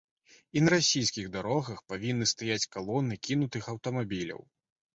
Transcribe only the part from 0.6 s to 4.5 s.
на расійскіх дарогах павінны стаяць калоны кінутых аўтамабіляў.